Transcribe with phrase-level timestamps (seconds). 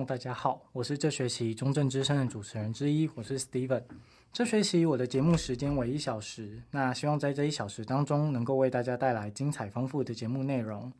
[0.00, 3.82] 大家好，我是这学期中正之声的主持人之一，我是 Steven。
[4.32, 10.90] 这学期我的节目时间为一小时，那希望在这一小时当中能够为大家带来精彩丰富的节目内容。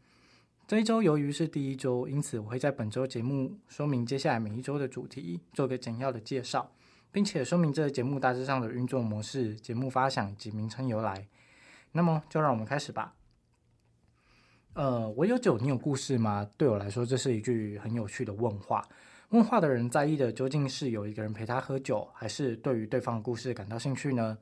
[0.69, 6.71] 这一周由于是第一周，因此我会在本周节目说明接下来每一周的主题，做个简要的介绍，
[7.11, 11.27] 并且说明这个节目大致上的运作模式、节目发想及名称由来。
[11.93, 13.15] 那么就让我们开始吧。
[14.75, 16.49] 呃，我有酒，你有故事吗？
[16.57, 18.83] 对我来说，这是一句很有趣的问话。
[19.29, 24.39] 问话的人在意的究竟是有一个人陪他喝酒，还是对于对方的故事感到兴趣呢？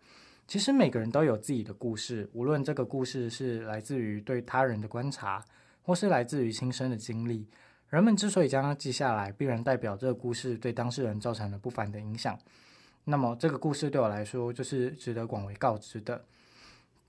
[0.46, 5.44] 其实每个人都有自己的故事，无论这个故事是来自于对他人的观察，
[5.82, 7.48] 或是来自于亲身的经历。
[7.88, 12.38] 人们之所以将它记下来，必然代表这个故事对当事人造成了不凡的影响。
[13.02, 16.24] 那么，这个故事对我来说，就是值得广为告知的。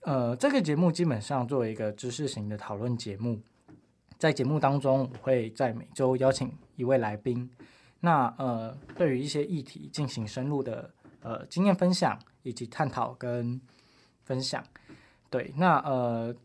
[0.02, 3.40] 呃，这个节目基本上作为一个知识型的讨论节目，
[4.18, 7.48] 在节目当中，我会在每周邀请一位来宾，
[8.00, 10.92] 那呃，对于一些议题进行深入的
[11.22, 13.62] 呃经验分享以及探讨跟
[14.24, 14.64] 分享。
[15.30, 16.36] 对，那呃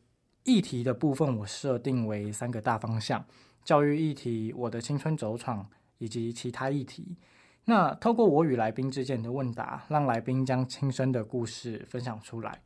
[0.45, 3.25] 议题的部分我设定为三个大方向：
[3.65, 7.17] 教育议题、我的青春走闯以及其他议题。
[7.65, 12.61] 那透过我与来宾之间的问答，让来宾将亲身的故事分享出来。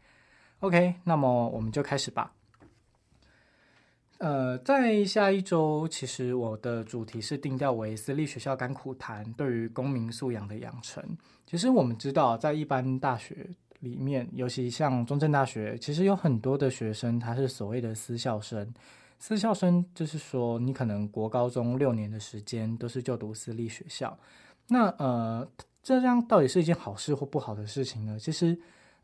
[0.60, 2.32] OK，那么我们就开始吧。
[4.18, 11.02] 呃，在下一周，其实我的主题是定调为私立学校甘苦谈对于公民素养的养成。
[11.46, 13.48] 其实我们知道，在一般大学
[13.78, 18.70] 里面，尤其像中正大学，其实有很多的学生他是所谓的私校生。
[19.18, 24.14] 私校生就是说，你可能国高中六年的时间都是就读私立学校。
[24.68, 25.50] 那呃，
[25.82, 28.18] 这样到底是一件好事或不好的事情呢？
[28.18, 28.60] 其实。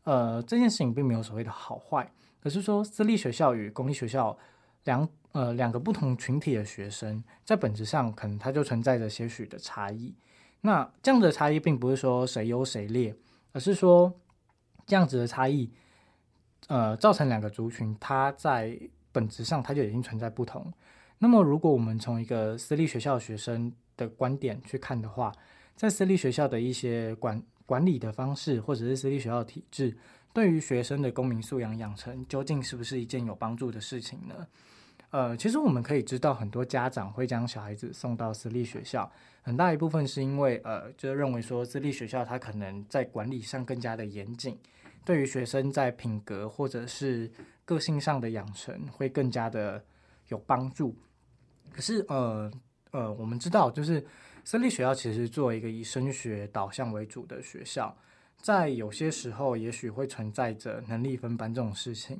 [0.07, 2.09] 呃，这件事情并没有所谓的好坏，
[2.39, 4.37] 可是说私立学校与公立学校
[4.85, 10.15] 两呃两个不同群体的学生，在本质上可能它就存在着些许的差异。
[10.61, 13.13] 那这样的差异并不是说谁优谁劣，
[13.51, 14.17] 而是说
[14.85, 15.69] 这样子的差异，
[16.67, 18.79] 呃，造成两个族群它在
[19.11, 20.71] 本质上它就已经存在不同。
[21.17, 25.33] 那么如果我们从一个私立学校学生的观点去看的话，
[25.75, 29.95] 在私立学校的一些管管理的方式，或者是私立学校体制，
[30.33, 34.47] 对于学生的公民素养养成，究竟是不是一件有帮助的事情呢？
[35.09, 39.11] 呃，其实我们可以知道，很多家长会将小孩子送到私立学校，
[39.41, 44.57] 很大一部分是因为，呃，就认为说私立学校它可能在管理上更加的严谨，
[45.03, 47.29] 对于学生在品格或者是
[47.65, 49.83] 个性上的养成会更加的
[50.29, 50.95] 有帮助。
[51.71, 52.49] 可是，呃
[52.91, 54.01] 呃，我们知道，就是。
[54.47, 57.93] 私立学校其实作为一个以升学导向为主的学校，
[58.37, 62.17] 在有些时候也许会存在着能力分班这种事情。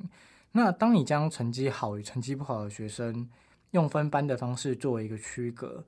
[0.52, 3.26] 那当你将成绩好与成绩不好的学生
[3.70, 5.82] 用分班的方式作为一个区隔，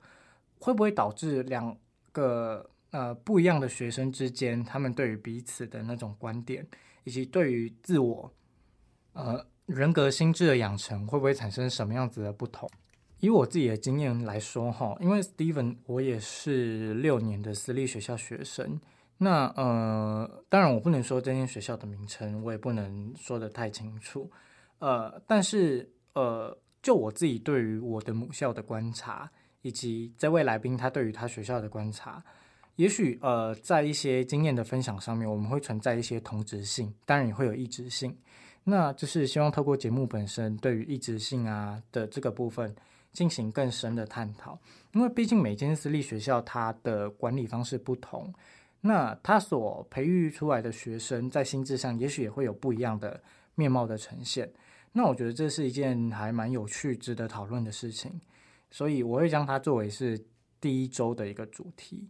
[0.57, 1.77] 会不会导致两
[2.11, 6.67] 个呃不一样的学生之间，他们对于彼此的那种观点，
[7.03, 8.33] 以及对于自我
[9.13, 12.67] 呃人格心智的养成，会不会产生什么样子的不同？
[13.21, 18.81] 以我自己的经验来说，哈，因为 Steven 我也是六年的私立学校学生，
[19.19, 24.29] 那呃，当然我不能说这间学校的名称，我也不能说得太清楚，
[24.79, 29.31] 呃，但是呃，就我自己对于我的母校的观察，
[29.61, 32.23] 以及这位来宾他对于他学校的观察，
[32.77, 38.17] 也许呃，在一些经验的分享上面，我们会存在一些同质性，当然也会有异质性，
[38.63, 42.75] 那就是希望透过节目本身对于异质性啊的这个部分。
[43.13, 44.57] 进行更深的探讨，
[44.93, 48.33] 因为毕竟每间私立学校它的管理方式不同，
[48.81, 53.21] 那它所培育出来的学生在心智上也许也会有不一样的
[53.55, 54.51] 面貌的呈现。
[54.93, 58.19] 那我觉得这是一件还蛮有趣、值得讨论的事情，
[58.69, 60.19] 所以我会将它作为是
[60.59, 62.09] 第一周的一个主题。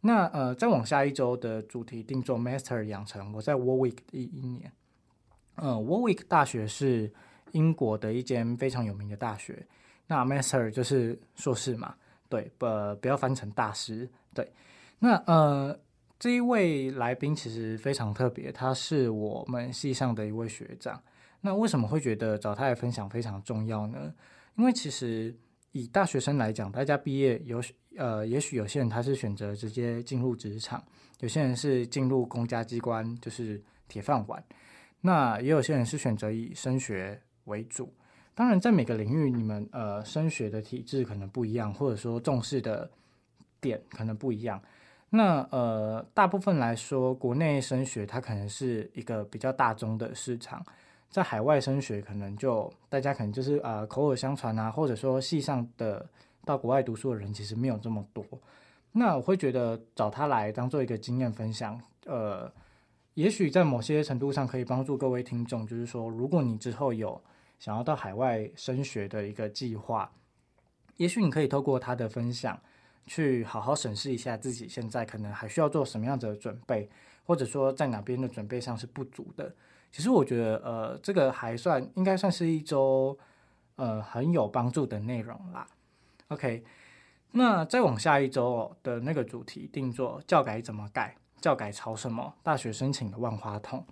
[0.00, 3.32] 那呃，再往下一周的主题定做 Master 养成。
[3.32, 4.72] 我在 Warwick 第一年，
[5.54, 7.12] 呃，Warwick 大学是
[7.52, 9.66] 英国的一间非常有名的大学。
[10.06, 11.94] 那 master 就是硕士嘛，
[12.28, 12.66] 对，不
[13.00, 14.52] 不要翻成大师，对。
[14.98, 15.78] 那呃，
[16.18, 21.02] 这一位来宾其实非常特别，他是我们系上的一位学长。
[21.40, 24.14] 那为什么会觉得找他来分享非常重要呢？
[24.56, 25.34] 因为其实
[25.72, 27.60] 以大学生来讲，大家毕业有
[27.96, 30.82] 呃，也许有些人他是选择直接进入职场，
[31.18, 34.42] 有些人是进入公家机关，就是铁饭碗。
[35.00, 37.92] 那也有些人是选择以升学为主。
[38.34, 42.90] 当然，在每个领域，你们呃升学的体制可能不一样，或者说重视的
[43.60, 44.60] 点可能不一样。
[45.10, 50.64] 那呃，大部分来说，国内升学它可能是一个比较大宗的市场，
[51.10, 56.08] 在海外升学可能就大家可能就是呃口耳相传啊，或者说系上的
[56.46, 58.24] 到国外读书的人其实没有这么多。
[58.92, 62.50] 那我会觉得找他来当做一个经验分享，呃，
[63.12, 67.20] 也许在某些程度上可以帮助各位听众，就是说，如果你之后有
[67.62, 70.10] 想要到海外升学的一个计划，
[70.96, 72.60] 也许你可以透过他的分享，
[73.06, 76.90] 去好好审视一下自己现在可能还需要做什么样子的准备，
[77.24, 79.54] 或者说在哪边的准备上是不足的。
[79.92, 83.16] 其实我觉得，呃，这个还算应该算是一周，
[83.76, 85.64] 呃，很有帮助的内容啦。
[86.26, 86.64] OK。
[87.30, 91.16] 那再往下一周的那个主题定做教改怎么改？
[91.40, 92.34] 教改吵什么？
[92.42, 93.86] 大学申请的万花筒。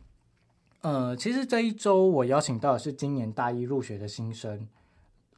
[0.82, 4.66] 呃，其实这一周我邀请到的是今年大一入学的新生，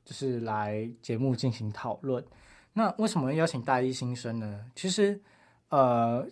[0.05, 2.25] 就是来节目进行讨论。
[2.73, 4.65] 那为什么邀请大一新生呢？
[4.75, 5.21] 其实，
[5.69, 6.27] 呃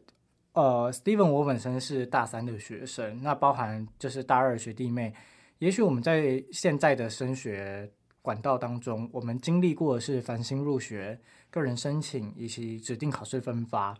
[0.53, 5.13] 呃，Steven，我本身是大三的学生，那包含就是大二学弟妹。
[5.59, 7.91] 也许我们在现在的升学
[8.23, 11.19] 管道当中，我们经历过的是繁星入学。
[11.51, 13.93] 个人申请以及指定考试分发。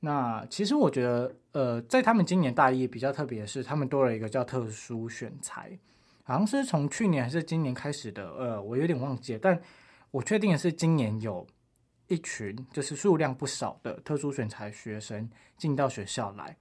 [0.00, 5.76] 那其实我觉得，呃，在他们今年大一比较特别的是，他们多了一个叫特殊选才，
[6.22, 9.38] 好像是从去年还是今年开始的，呃，我有点忘记了。
[9.42, 9.60] 但
[10.10, 11.44] 我确定的是，今年有
[12.06, 16.56] 一群就是数量不少的特殊选才学生进到学校来。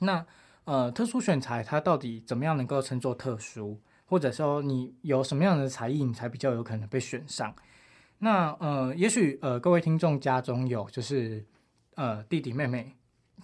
[0.00, 0.26] 那
[0.64, 7.54] 呃，特殊选才它到底怎么样能够称作特殊，或者说你有什么样的才艺，你才比较有可能被选上？
[8.18, 11.46] 那呃，也许呃，各位听众家中有就是
[11.98, 12.92] 呃弟弟妹妹，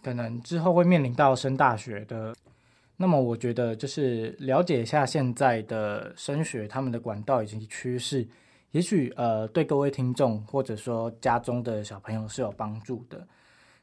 [0.00, 2.32] 可能之后会面临到升大学的，
[2.96, 8.24] 那么我觉得就是了解一下现在的升学他们的管道以及趋势，
[8.70, 13.26] 也许呃对各位听众或者说家中的小朋友是有帮助的。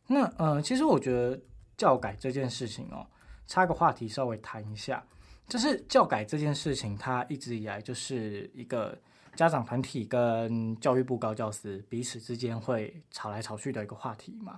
[0.08, 1.38] 那呃，其实我觉得
[1.76, 3.06] 教改这件事情哦，
[3.48, 5.04] 插个话题稍微谈一下，
[5.50, 8.98] 就是教改这件事情，它一直以来就是一个。
[9.36, 14.58] 家长团体跟教育部高教司彼此之间会吵来吵去的一个话题嘛。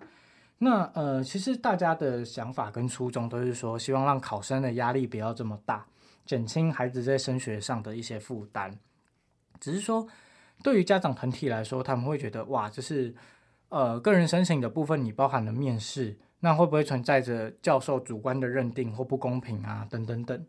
[0.57, 5.85] 那呃，其实大家的想法跟初衷都是说，希望让考生的压力不要这么大，
[6.25, 8.77] 减轻孩子在升学上的一些负担。
[9.59, 10.07] 只是说，
[10.63, 13.13] 对于家长团体来说，他们会觉得哇，就是
[13.69, 19.85] 呃，个人申请的部分你包含了面试，那会不会存在着教授主观的认定或不公平啊？
[19.89, 20.45] 等等等。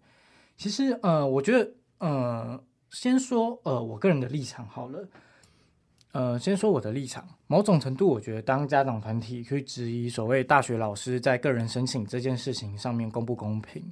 [0.56, 2.64] 其实呃，我觉得呃。
[2.94, 5.08] 先说呃，我个人的立场好了。
[6.12, 7.28] 呃，先说我的立场。
[7.48, 13.82] 某种程度，我觉得当家长团体去质疑所谓大学老师在个人申请这件事情上面公不公平，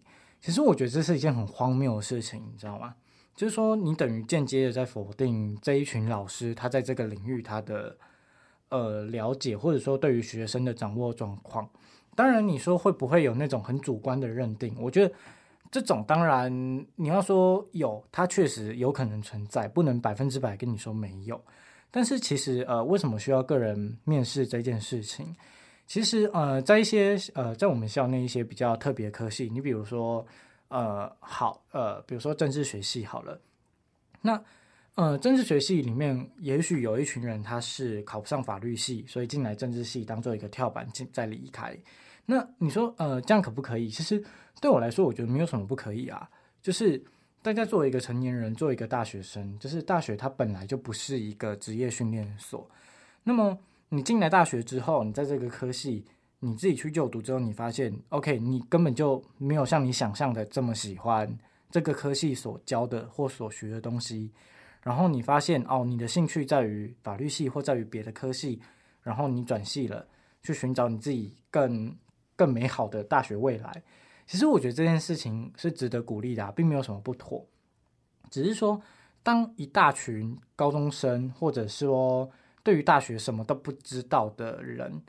[0.41, 2.95] 其实我觉得这是一件很荒谬的事情，你知道吗？
[3.35, 7.97] 就是说，你等于间接的在否定这一群老师他在这个领域他的
[8.69, 11.69] 呃了解，或者说对于学生的掌握状况。
[12.15, 14.77] 当然，你说会不会有那种很主观的认定？
[14.79, 15.13] 我觉得。
[15.73, 16.52] 这种当然，
[16.97, 21.43] 你要说有，它确实有可能存在，不能百分之百跟你说没有。
[21.91, 25.35] 但是其实，呃，为什么需要个人面试这件事情？
[25.87, 30.25] 其实，呃，在一些呃，在我们校内一些比较特别科系，你比如说，
[30.69, 33.41] 呃，好，呃，比如说政治学系好了，
[34.21, 34.38] 那
[34.95, 41.75] 呃，政治学系里面也许有一群人他是考不上法律系，所以进来政治系当做一个跳板进再离开。
[42.25, 43.88] 那你说，呃，这样可不可以？
[43.88, 44.23] 其实
[44.61, 46.29] 对我来说，我觉得没有什么不可以啊。
[46.62, 47.02] 就是
[47.43, 52.71] 大家作为一个成年人，作为一个大学生，就是大学它本来就不是一个职业训练所。
[53.25, 56.05] 那么你进来大学之后，你在这个科系，
[56.38, 61.29] 你自己去就读之后，你发现，OK，你根本就没有像你想象的这么喜欢
[61.71, 64.31] 这个科系所教的或所学的东西。
[64.81, 68.61] 然后你发现，哦，你的兴趣在于法律系或在于别的科系，
[69.02, 70.07] 然后你转系了，
[70.43, 71.93] 去寻找你自己更。
[72.43, 73.85] 更美好的大学未来，
[74.27, 77.47] 其实我觉得这件事情是值得鼓励的，并没有什么不妥。
[78.31, 78.83] 只是说，
[79.23, 82.29] 当一大群高中生，或者是说
[82.65, 85.01] 对于大学什么都不知道的人，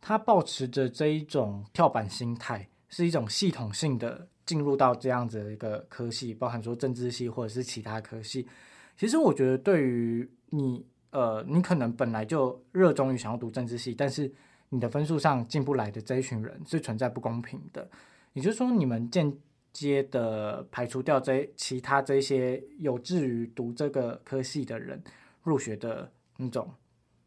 [0.00, 8.48] 他抱持着这一种跳板心态，是一种系统性的进入到这样子的一个科系，包含说政治系或者是其他科系。
[8.96, 14.32] 其实我觉得，对于你，呃，你可能本来就热衷于想要读政治系，但是。
[14.74, 17.86] 你的分数上进不来的这一群人是存在不公平的，
[18.32, 19.30] 也就是说，你们间
[19.70, 25.02] 接的排除掉这其他这些有志于读这个科系的人
[25.42, 26.70] 入学的那种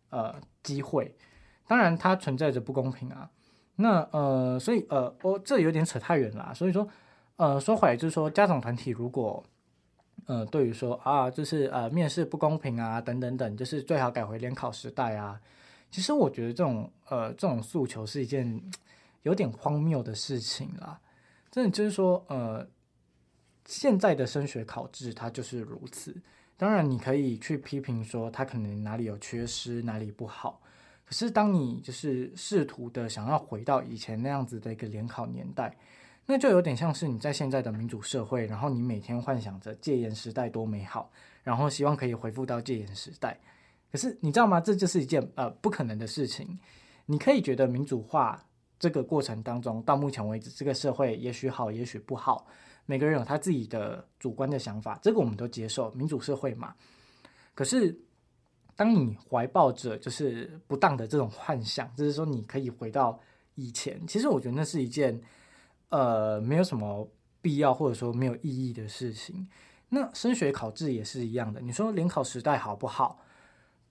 [0.10, 0.34] 呃
[0.64, 1.16] 机会，
[1.68, 3.30] 当然它存在着不公平啊。
[3.76, 6.88] 那呃，所以呃，我这有点扯太远了，所以说
[7.36, 9.44] 呃，说回来就是说，家长团体如果
[10.26, 15.40] 呃对于说啊，就是呃面试不公平啊等等等，就是最好改回联考时代啊。
[15.92, 18.62] 其实我觉得这种呃这种诉求是一件
[19.24, 21.00] 有点荒谬的事情啦，
[21.50, 22.68] 真的就是说呃
[23.66, 26.16] 现在的升学考制它就是如此，
[26.58, 30.62] 当然你可以去批评说他可能哪里有缺失，哪里不好。
[31.06, 35.76] 可是当你就是试图的想要回到以前那样子的一个联考年代，
[36.26, 41.12] 那就有点像是你在现在的民主社会，然后你每天幻想着戒严时代多美好，
[41.44, 43.40] 然后希望可以回复到戒严时代。
[43.92, 44.60] 可是你知道吗？
[44.60, 46.58] 这就是一件呃不可能的事情。
[47.06, 48.44] 你可以觉得民主化
[48.80, 52.48] 这个过程当中，到目前为止这个社会也许好，也许不好，
[52.86, 56.74] 每个人有他自己的主观的想法，这个我们都接受，民主社会嘛。
[57.54, 58.00] 可是。
[58.78, 63.18] 当你怀抱着就是不当的这种幻想，就是说你可以回到
[63.54, 65.18] 以前，其实我觉得那是一件
[65.88, 67.10] 呃没有什么
[67.42, 69.48] 必要或者说没有意义的事情。
[69.88, 73.18] 那升学考制也是一样的，你说联考时代好不好？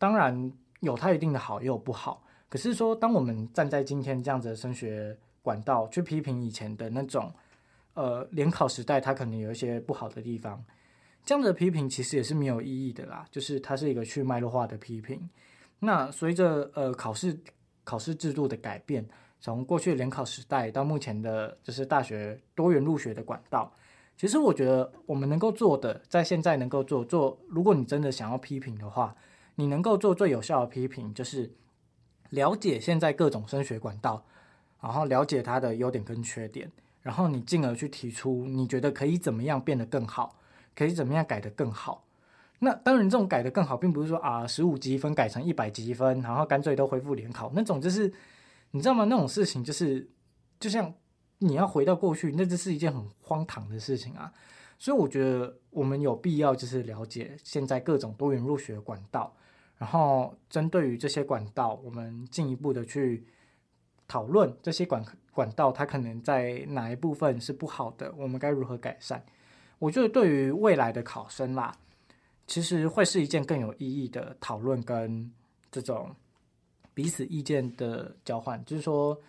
[0.04, 2.22] 当然有它一定的好，也有不好。
[2.50, 7.32] 可是说，当我们站在今天这样子的升学管道去批评以前的那种
[7.94, 10.62] 呃联考时代，它可能有一些不好的地方。
[11.24, 15.26] 这样的批评其实也是没有意义的啦，就是它是一个去脉络化的批评。
[15.78, 17.34] 那随着呃考试
[17.82, 19.08] 考试制度的改变，
[19.40, 23.72] 从过去联考时代到目前的，就是大学多元入学的管道，
[24.18, 29.16] 其实我觉得我们能够做的，在现在能够做做，如果你真的想要批评的话，
[29.56, 31.52] 你能够做最有效的批评，就是
[32.30, 34.24] 了解现在各种升学管道，
[34.80, 36.70] 然后了解它的优点跟缺点，
[37.02, 40.38] 然后你进而去提出你觉得可以怎么样变得更好。
[40.76, 42.04] 可以怎么样改得更好？
[42.58, 48.12] 那当然，这种改得更好，并不是说啊，十五级分改成一百级分，然后干脆都恢复联考那种，就是
[48.72, 49.04] 你知道吗？
[49.04, 50.10] 那种事情就是，
[50.58, 50.92] 就像
[51.38, 54.32] 你要回到过去，那这是一件很荒唐的事情啊。
[54.80, 59.32] 所以我觉得我们有必要就是了解现在各种多元入学管道，
[59.78, 63.26] 然后针对于这些管道，我们进一步的去
[64.06, 69.24] 讨论这些管管道它可能在哪一部分是不好的，我们该如何改善。
[69.80, 71.74] 我觉得对于未来的考生啦，
[72.46, 75.30] 其实会是一件更有意义的讨论跟
[75.70, 76.14] 这种
[76.94, 78.64] 彼此意见的交换。
[78.64, 79.20] 就是说，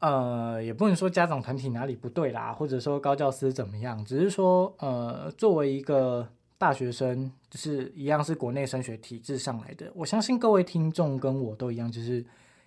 [0.00, 6.28] 呃，也不能说家长团体哪里不对啦，或者说高教师怎么样，只是说，呃，作为一个
[6.58, 9.90] 大学生，就是一样是国内升学体制上来的。
[9.94, 12.24] 我相信各位听众跟我都一样，就是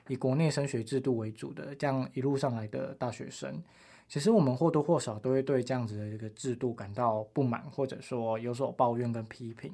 [0.07, 3.61] 以国内升学制度为主的这样一路上来的大学生。
[4.07, 9.71] 其实我们或多或少都会对这样子的一个制度感到不满，或者说有所抱怨跟批评。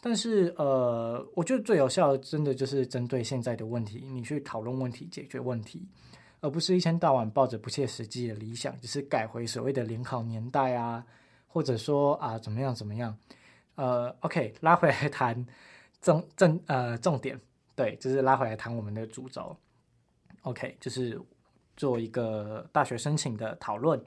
[0.00, 5.86] 但是，呃，我觉得最有效的，真的就是针对现在的问题，你去讨论问题、解决问题，
[6.40, 11.04] 而不是一天到晚抱着不切实际的理想，就是改回所谓的联考年代啊，
[11.48, 13.16] 或者说啊怎么样怎么样。
[13.74, 15.44] 呃，OK，拉回来谈
[16.00, 17.40] 重重呃重点，
[17.74, 19.56] 对，就是拉回来谈我们的主轴。
[20.42, 21.20] OK，就是。
[21.78, 24.04] 做一个大学申请的讨论，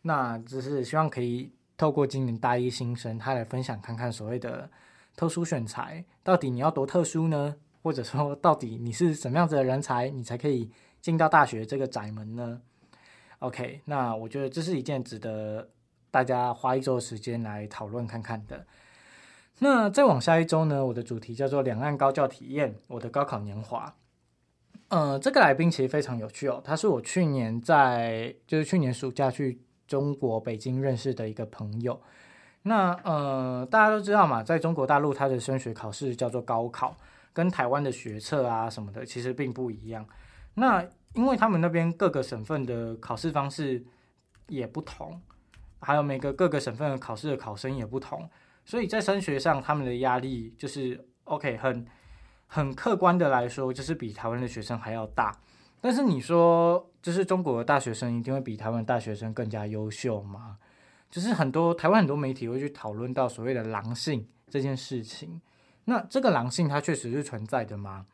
[0.00, 4.66] 那只是希望可以透过今年大一新生他来分享看看所谓的
[5.14, 7.54] 特殊选材，到底你要多特殊呢？
[7.82, 10.70] 或者说到底你是什么样子的人才，你才可以
[11.02, 12.62] 进到大学这个窄门呢
[13.40, 15.68] ？OK，那我觉得这是一件值得
[16.10, 18.66] 大家花一周时间来讨论看看的。
[19.60, 23.94] 那再往下一周呢，我的主题叫做两岸高教体验，我的高考年华。
[24.88, 32.00] 呃，这个来宾其实非常有趣哦，他是我去年在就是去年暑假去中国北京认识的一个朋友。
[32.62, 36.96] 那呃，大家都知道嘛，在中国大陆，他的升学考试叫做高考，
[37.32, 40.04] 跟台湾的学测啊什么的其实并不一样。
[40.54, 43.84] 那因为他们那边各个省份的考试方式
[44.48, 45.20] 也不同，
[45.80, 48.30] 还有每个各个省份的考试的考生也不同，
[48.64, 51.86] 所以在升学上他们的压力就是 OK 很。
[52.52, 55.32] 很客观的来说，就是比台湾的学生还要大。
[55.80, 60.58] 但是你说，就是中国的大学生一定会比台湾大学生更加优秀吗？
[61.08, 65.40] 就是很多台湾很多媒体会去讨论到所谓的狼性这件事情。
[65.84, 68.06] 那这个狼性它确实是存在的吗？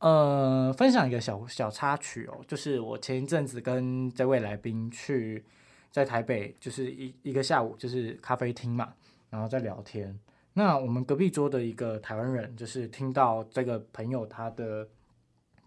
[0.00, 5.44] 呃，分享一个小小插曲哦，就是我前一阵子跟这位来宾去
[5.94, 8.92] 在台北，就是一一个下午，就是咖啡厅嘛，
[9.30, 10.18] 然后在聊天。
[10.52, 14.88] 那我们隔壁桌的一个台湾人，就是听到这个朋友他的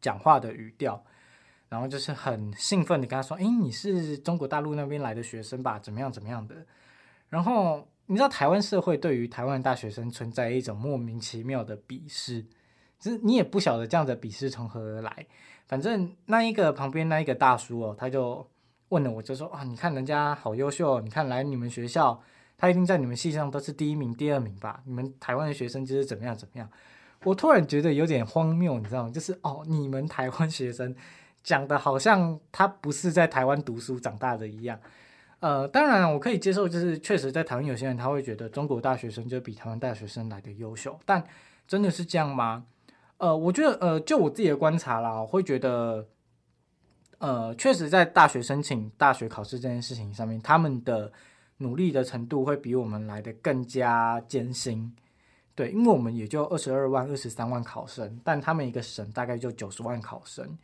[0.02, 1.02] 讲话的语调，
[1.70, 5.80] 然后就是很兴奋的跟他说：“诶，你是中国大陆那边来的学生吧？
[5.80, 6.54] 怎么样怎么样的？”
[7.30, 12.46] 然后你知道台湾社会对于台湾大学生存在一种莫名其妙的鄙视，
[13.00, 15.26] 就是你也不晓得这样的鄙视从何而来。
[15.68, 18.46] 反正那一个旁边那一个大叔哦，他就
[18.90, 22.22] 问了我，就说：“啊，你看人家好优秀，你看来你们学校。”
[22.60, 24.82] 他一定在你们系上都是第一名、第二名吧？
[24.84, 26.68] 你们台湾的学生就是怎么样怎么样？
[27.24, 29.12] 我突然觉得有点荒谬，你知道吗？
[29.12, 30.96] 就是哦，你们台湾学生
[31.44, 34.80] 讲的好像他不是在台湾读书长大的一样。
[35.40, 41.24] 呃，当然我可以接受，就是确实在台湾有些人他会觉得中国大学生就比台湾大学生来的优秀，但
[41.68, 42.66] 真的是这样吗？
[43.18, 46.08] 呃，我觉得呃，就我自己的观察啦，我会觉得，
[47.20, 51.12] 呃，确实在大学申请大学考试这件事情上面，他们的
[51.58, 54.96] 努力的程度会比我们来的更加艰辛。
[55.56, 60.58] 对，因为我们也就二十二万、二十三万考生，但他们一个省大概就九十万考生，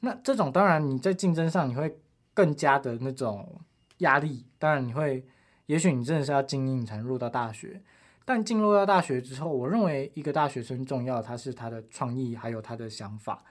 [0.00, 1.98] 那这种当然你在竞争上你会
[2.32, 3.60] 更加的那种。
[3.98, 5.24] 压力，当然你会，
[5.66, 7.80] 也许你真的是要精英才能入到大学，
[8.24, 13.44] 但进入到大学之后，我认为一个大学生重要，他是他的创意还有他的想法。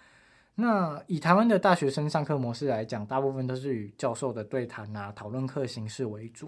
[0.56, 6.48] 那以台湾的大学生上课模式来讲，大部分都是以教授的对谈啊、讨论课形式为主。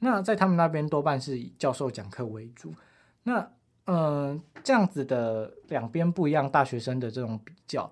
[0.00, 2.74] 那在他们那边多半是以教授讲课为主。
[3.22, 3.38] 那
[3.84, 7.90] 嗯、呃，这样子的两边不一样，大学生的这种比较。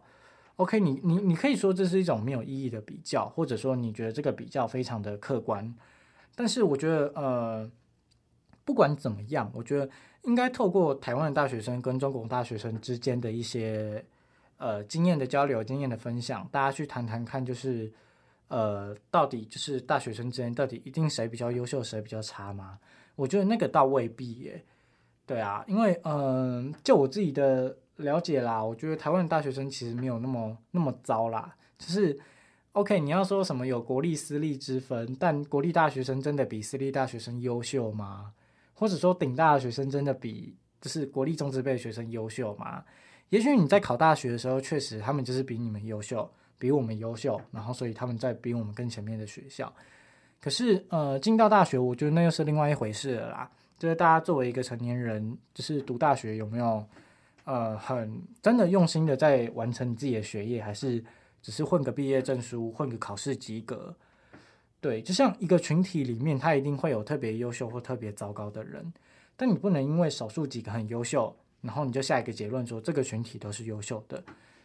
[0.57, 5.75] OK，你你你可以说这是一种没有意义的比较，或者说你觉得这个比较非常的客观，
[6.35, 7.71] 但是我觉得呃，
[8.65, 9.89] 不管怎么样，我觉得
[10.23, 14.05] 应该透过台湾的大学生跟中国大学生之间的一些
[14.63, 17.93] 呃经验的交流、经验的分享，大家去谈谈看，就是
[18.47, 22.79] 呃，到底就是大学生之间到底一定谁比较优秀，谁比较差吗？
[23.17, 24.65] 我觉得那个倒未必耶。
[25.27, 27.77] 对啊，因为嗯、就我自己的。
[27.97, 31.55] 了解啦，我觉得台湾的大学生其实没有那么那么糟啦。
[31.79, 32.19] 就是
[32.73, 38.33] ，OK，你要说什么有国立私立之分，但国立大学生真的比私立大学生优秀吗？
[38.75, 42.83] 或者说顶大的学生真的比就是国立中职辈的学生优秀吗？
[43.33, 49.73] 也许你在考大学的时候，确实他们就是比你们优秀，比我们优秀，然后所以他们在比我们更前面的学校。
[50.39, 53.51] 可是，呃，进到大学，我觉得那又是另外一回事了啦。
[53.79, 56.85] 就是大家作为一个成年人，就是读大学有没有？
[57.45, 61.03] 呃，很真的用心的在完成你自己的学业，还是
[61.43, 63.97] 只是混个毕业证书，混个考试及格？
[64.81, 68.93] 对，就像一个群体里面，他一定会有特别优秀或特别糟糕的人，
[69.37, 74.23] 但你不能因为少数几个很优秀，然后你就下一个结论说这个群体都是优秀的。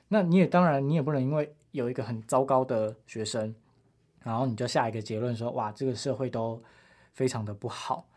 [0.09, 3.55] 那你也当然，你也不能因为有一个很糟糕的学生，
[4.23, 6.61] 然后你就下一个结论说哇，这个社会都
[7.13, 8.09] 非常的不好。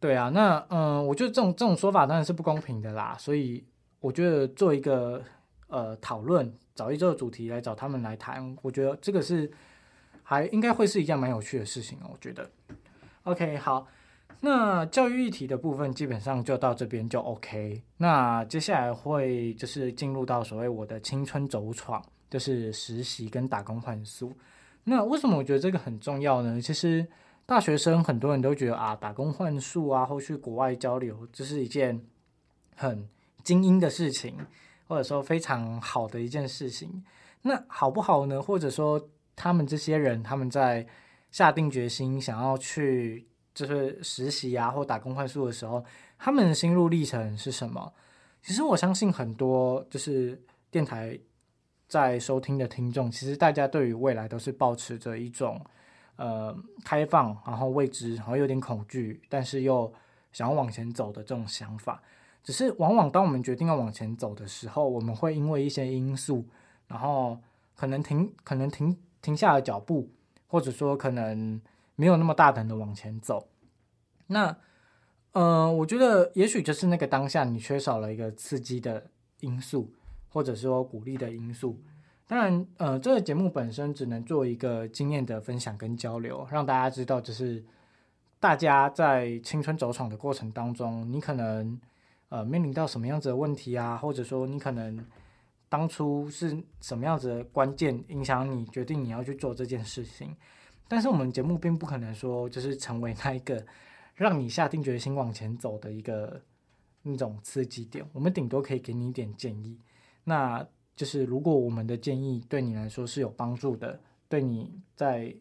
[0.00, 3.64] 对啊，那嗯，我觉得这种这种说法当然是不公平的啦，所以。
[4.00, 5.20] 我觉得做一个
[5.66, 9.50] 呃讨论，找一周的主题来找他们来谈，我觉得这个是
[10.22, 12.10] 还应该会是一件蛮有趣的事情哦。
[12.12, 12.48] 我觉得
[13.24, 13.88] ，OK，好，
[14.40, 17.82] 那教育议题的部分基本上就到这边就 OK。
[17.96, 24.32] 那接下来会就是进入到所谓我的青春走闯，就是实习跟打工换宿。
[24.84, 26.60] 那为什么我觉得这个很重要呢？
[26.60, 27.06] 其实
[27.44, 32.00] 大学生很多人都觉得啊，打工换宿啊，或去国外交流，这是一件
[32.76, 33.08] 很
[33.42, 34.34] 精英的事情，
[34.86, 37.04] 或者说非常好的一件事情，
[37.42, 38.40] 那好不好呢？
[38.40, 40.86] 或者说他们这些人他们在
[41.30, 43.26] 下定决心想要去
[43.58, 45.84] 就是实习啊或打工换宿的时候，
[46.16, 47.92] 他们的心路历程是什么？
[48.40, 50.40] 其实我相信很多就是
[50.70, 51.18] 电台
[51.88, 55.60] 在收听的听众，其实大家对于未来都是抱持着一种
[56.14, 59.92] 呃开放，然后未知，然后有点恐惧，但是又
[60.30, 62.00] 想要往前走的这种想法。
[62.44, 66.46] 只是往往当我们决定要往前走的时候，我们会因为一些因素，
[66.86, 67.36] 然后
[67.74, 70.08] 可能停，可能停停下了脚步，
[70.46, 71.60] 或者说可能
[71.98, 73.48] 没有那么大胆的往前走。
[74.28, 74.56] 那，
[75.32, 79.92] 呃，我觉得也许就是那个当下你缺少了一个刺激的因素，
[80.28, 81.78] 或者说鼓励的因素。
[82.26, 87.64] 当然，呃，这个节目本身只能做一个经验的分享跟交流，让大家知道，就是
[88.38, 91.78] 大家在青春走闯的过程当中，你可能。
[92.30, 93.96] 呃，面临到什么样子的问题啊？
[93.96, 95.02] 或者说你可能
[95.66, 100.36] 当初是什么样子的关键影响你决定你要去做这件事情？
[100.88, 103.64] 但是我们节目并不可能说就是成为那一个
[104.14, 106.42] 让你下定决心往前走的一个
[107.02, 108.04] 那种刺激点。
[108.12, 109.78] 我们顶多可以给你一点建议，
[110.24, 115.32] 那就是如果我们的建议对你来说是有帮助的，对你在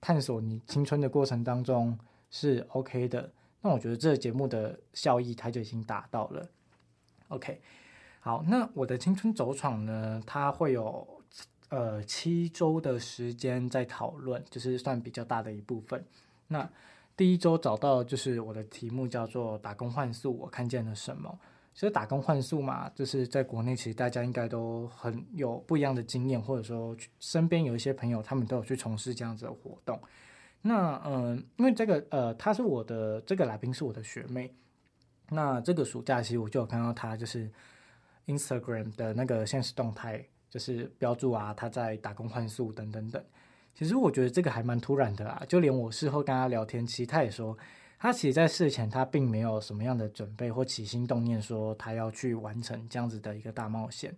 [0.00, 1.98] 探索你青春的过程当中
[2.30, 3.30] 是 OK 的。
[3.60, 6.48] 那我觉得这个节目的效益它就已经达到了。
[7.28, 7.60] OK，
[8.20, 11.15] 好，那我的青春走闯呢，它会有
[11.68, 16.04] 呃七周的时间在讨论，就是算比较大的一部分。
[16.48, 16.68] 那
[17.16, 21.38] 第一周找到就是我的题目叫做打工换宿，我看见了什么？
[21.74, 30.00] 其实打工换宿嘛，就是在国内其实大家应该都很有不一样的经验，或者说身边有一些朋友他们都有去从事这样子的活动。
[30.62, 34.50] 那嗯，因为这个呃，他是我的这个来宾是我的学妹。
[35.28, 37.50] 那这个暑假其实我就有看到他，就是
[38.26, 40.24] Instagram 的那个现实动态，
[40.56, 43.22] 就是标注啊，他在打工换宿等等等。
[43.74, 47.54] 其实我觉得这个还蛮突然的啊，就连我事后跟他聊天，其实他也说，
[47.98, 54.16] 他其实在事前他并没有什么样的准备或起心动念，说他要去完成这样子的一个大冒险，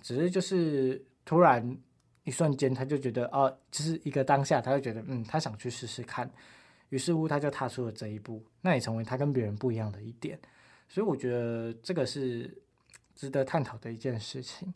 [0.00, 1.76] 只是就是突然
[2.22, 6.30] 一瞬间他就觉得，哦，就是一个当下，他就觉得，嗯，他想去试试看，
[6.90, 10.38] 于是乎他就踏出了这一步，那也成为他跟别人不一样的一点，
[10.88, 12.56] 所以我觉得这个是
[13.16, 14.72] 值得探讨的一件事情。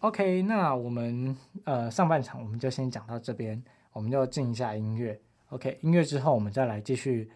[0.00, 5.20] OK，那我们呃上半场我们就先讲到这边，我们就静一下音乐。
[5.50, 7.30] OK，音乐之后我们再来继续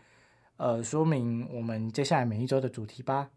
[0.57, 3.29] 呃说明我们接下来每一周的主题吧。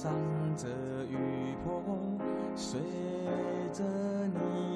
[0.00, 0.12] 上
[0.56, 0.68] 着
[1.10, 1.16] 雨
[1.64, 1.82] 泼，
[2.54, 2.78] 随
[3.72, 3.82] 着
[4.28, 4.67] 你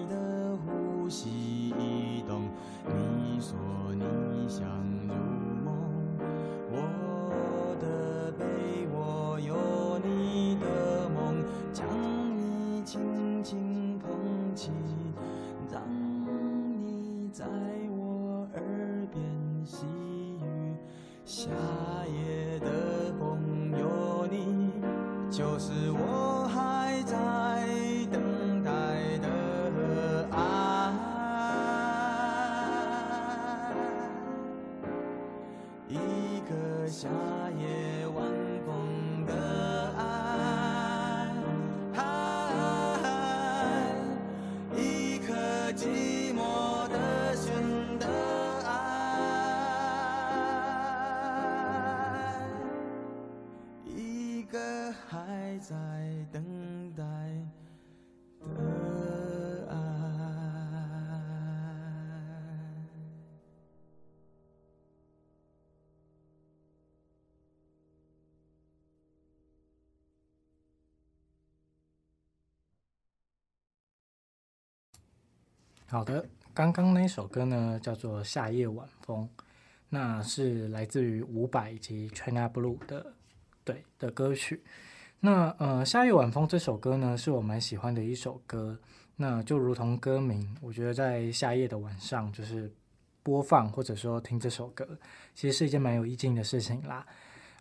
[75.92, 79.28] 好的，刚刚那首歌呢，叫做《夏夜晚风》，
[79.90, 83.12] 那是来自于伍佰以及 China Blue 的
[83.62, 84.64] 对的歌曲。
[85.20, 88.80] 那呃，夏夜晚风这首歌呢，是我蛮喜欢的一首歌。
[89.16, 92.72] 那就如同歌名，我觉得在夏夜的晚上，就是
[93.22, 94.98] 播放或者说听这首歌，
[95.34, 97.06] 其实是一件蛮有意境的事情啦。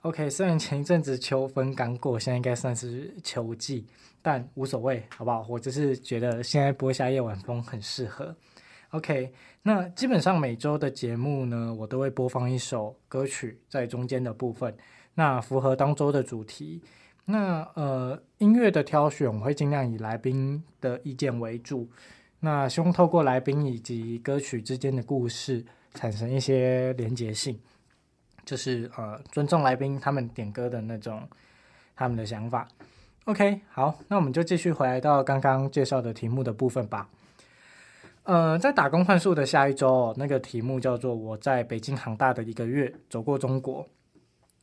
[0.01, 3.85] OK，虽然前一阵子秋分刚过，现在应该算是秋季，
[4.19, 5.45] 但无所谓，好不好？
[5.47, 8.35] 我只是觉得现在播夏夜晚风很适合。
[8.89, 14.75] OK，那基本上每周的节目呢，我都会播放一首歌曲在中间的部分，
[15.13, 16.81] 那符合当周的主题。
[17.23, 21.87] 那呃，音乐的挑选我会尽量以来宾的意见为主。
[22.39, 27.59] 那希望透过来宾以及歌曲之间的故事，产生一些连结性，
[28.45, 31.27] 就是呃尊重来宾他们点歌的那种
[31.95, 32.67] 他们的想法。
[33.25, 37.07] OK，好，那我们就继续回来到刚刚介绍的题目的部分吧。
[38.23, 43.87] 呃，在打工换宿的下一周，那个题目叫做“我在北京航大的一个月，走过中国”。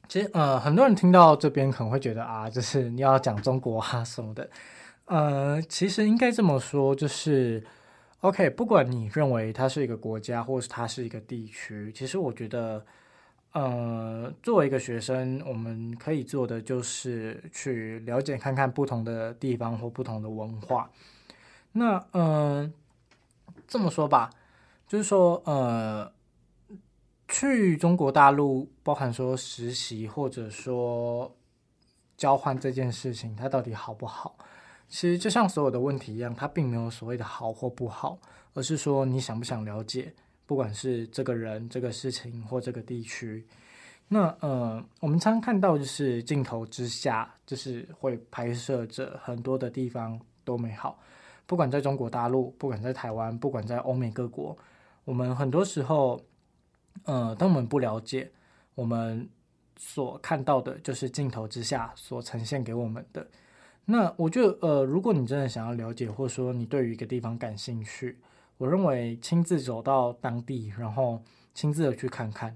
[0.09, 4.49] 其实，呃，很多人听到这边可能会觉得啊，就是 你要讲中国啊什么的。
[5.07, 7.65] 呃，其实应该这么说，就是
[8.21, 12.85] OK，不管你认为它是一个国家，或是它是一个地区，其实我觉得，
[13.53, 20.91] 呃，作为一个学生，我们可以做的就是去了解看看不同的地方或不同的文化。
[21.73, 22.73] 那，嗯、
[23.67, 24.31] 这么说吧，
[24.87, 26.13] 就是说，呃，
[27.27, 31.35] 去中国大陆，包含说实习或者说
[32.17, 34.37] 交换这件事情，它到底好不好？
[34.89, 38.19] 其实就像所有的问题一样，它并没有所谓的好或不好，
[38.55, 40.15] 而是说你想不想了解，
[40.49, 43.45] 不管是这个人、这个事情或这个地区。
[44.09, 50.99] 那呃，我们常看到就是镜头之下，就是会拍摄着很多的地方多美好。
[51.45, 54.57] 不管在中国大陆，不管在台湾，不管在欧美各国，
[55.05, 56.19] 我们很多时候，
[57.05, 58.33] 呃，当我们不了解，
[58.75, 59.29] 我们
[59.77, 63.29] 所看到的就是镜头之下所呈现给我们的。
[63.85, 68.19] 那我觉得，呃，如果你真的想要了解，或者说你对于一个地方感兴趣，
[68.59, 71.23] 我认为亲自走到当地，然后
[71.55, 72.55] 亲自的去看看，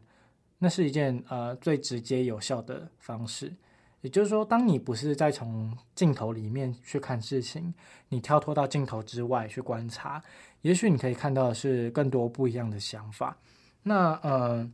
[0.59, 3.55] 那是一件呃最直接有效的方式。
[4.01, 7.73] 也就是说，当你不是在从镜头里面去看事情，
[8.09, 10.21] 你跳脱到镜头之外去观察，
[10.63, 13.39] 也许你可以看到的是更多不一样的想法。
[13.85, 14.71] 那呃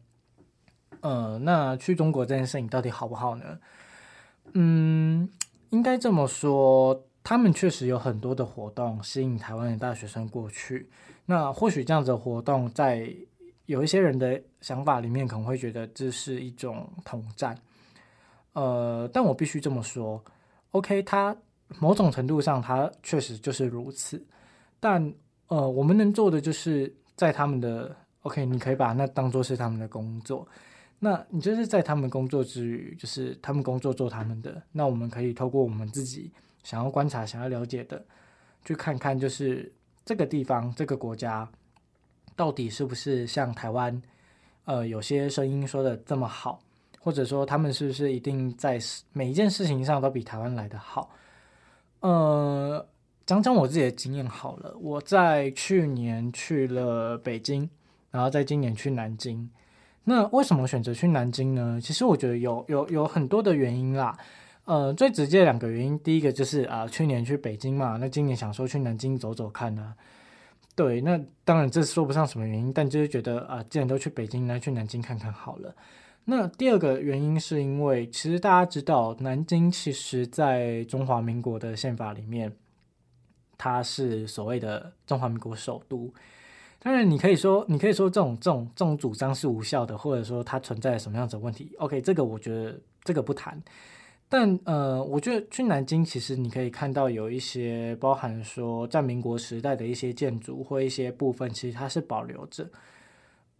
[1.01, 3.59] 呃，那去中国这件事情到底好不好呢？
[4.55, 5.29] 嗯，
[5.69, 10.89] 应该这么说，他们确实有很多的活动吸引台湾的大学生过去。
[11.31, 13.15] 那或许这样子的活动，在
[13.67, 17.55] 有一些人的想法里面，可能会觉得这是一种统战。
[18.55, 20.25] 呃，但我必须这么说
[20.71, 21.37] ，OK，它
[21.79, 24.27] 某种程度上它确实就是如此，
[24.81, 25.13] 但
[25.49, 30.49] 呃，我们能做的就是在他们的 OK，你可以把那当做是他们的工作，
[30.99, 36.33] 那你就是在他们工作之余，就是他们工作做他们的，那我们可以透过我们自己
[36.65, 38.03] 想要观察、想要了解的，
[38.65, 39.71] 去看看就是
[40.09, 41.47] 这个地方、这个国家
[42.35, 44.01] 到底是不是像台湾，
[44.65, 46.59] 呃，有些声音说的这么好。
[46.99, 48.79] 或者说，他们是不是一定在
[49.13, 51.11] 每一件事情上都比台湾来得好？
[52.01, 52.87] 呃，
[53.27, 54.75] 讲讲我自己的经验好了。
[54.81, 57.69] 我在去年去了北京，
[58.11, 59.47] 然后在今年去南京。
[60.05, 61.79] 那为什么选择去南京呢？
[61.83, 64.17] 其实我觉得有有有很多的原因啦。
[64.69, 69.95] 呃，最直接两个原因，第一个就是啊，去年去北京嘛，那今年想说去南京走走看呢。
[70.77, 75.75] 对，那当然这说不上什么原因，但就是觉得啊，既然都去北京，那去南京看看好了。
[76.27, 82.53] 那第二个原因是因为，其实大家知道，南京其实在中华民国的宪法里面，
[83.57, 86.13] 它是所谓的中华民国首都。
[86.79, 91.75] 当然，你可以说，你可以说这种这种这种主张是无效的，或者说它存在什么样子的问题。
[91.79, 93.59] OK，这个我觉得这个不谈。
[94.29, 102.71] 但呃，我觉得去南京，其实你可以看到有一些包含说在民国时代的一些建筑或一些部分，其实它是保留着。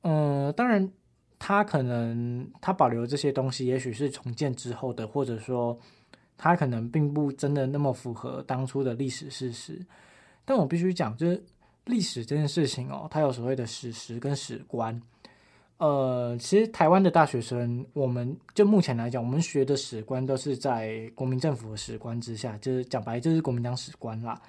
[0.03, 0.91] 嗯、当然。
[1.41, 5.79] 它可能它保留这些东西，也许是重建之后的，或者说
[6.37, 9.81] 它可能并不真的那么符合当初的历史事实。
[10.45, 11.41] 但我必须讲，就是
[11.85, 15.01] 历史这件事情哦，它有所谓的史实跟史观。
[15.79, 24.41] 呃，其实台湾的大学生，我们就目前来讲，我们学的史观都是在国民政府的史观之下，就是讲白就是国民党史观啦。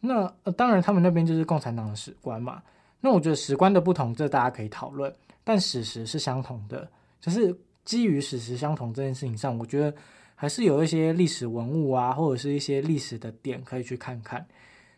[0.00, 2.62] 那呃，当然他们那边就是共产党的史观嘛。
[3.00, 5.12] 那我觉得史观的不同，这大家可以讨论。
[5.42, 6.86] 但史实是相同的，
[7.20, 9.94] 就是基于史实相同这件事情上，我觉得
[10.34, 14.44] 还是有一些历史文物啊，或者是一些历史的点可以去看看。